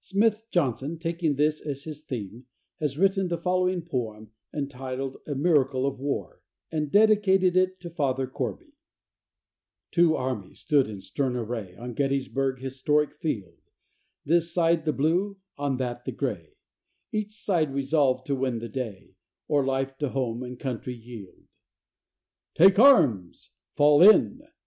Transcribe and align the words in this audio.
Smith 0.00 0.44
Johnson, 0.50 0.98
taking 0.98 1.34
this 1.36 1.60
as 1.60 1.84
his 1.84 2.00
theme, 2.00 2.46
has 2.80 2.96
written 2.96 3.28
the 3.28 3.36
following 3.36 3.82
poem, 3.82 4.30
entitled 4.50 5.18
"A 5.26 5.34
Miracle 5.34 5.84
of 5.84 6.00
War," 6.00 6.40
and 6.72 6.90
dedicated 6.90 7.54
it 7.54 7.80
to 7.80 7.90
Father 7.90 8.26
Corby: 8.26 8.78
Two 9.90 10.16
armies 10.16 10.60
stood 10.60 10.88
in 10.88 11.02
stern 11.02 11.36
array 11.36 11.76
On 11.76 11.92
Gettysburg's 11.92 12.62
historic 12.62 13.12
field 13.20 13.58
This 14.24 14.54
side 14.54 14.86
the 14.86 14.92
blue, 14.94 15.36
on 15.58 15.76
that 15.76 16.06
the 16.06 16.12
gray 16.12 16.54
Each 17.12 17.32
side 17.38 17.74
resolved 17.74 18.24
to 18.28 18.34
win 18.36 18.60
the 18.60 18.70
day, 18.70 19.16
Or 19.48 19.66
life 19.66 19.98
to 19.98 20.08
home 20.08 20.42
and 20.42 20.58
country 20.58 20.94
yield. 20.94 21.44
"Take 22.54 22.78
arms!" 22.78 23.50
"Fall 23.76 24.00
in!" 24.00 24.42